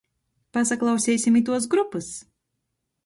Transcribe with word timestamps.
Pasaklauseisim 0.57 1.37
ituos 1.43 1.67
grupys! 1.75 2.09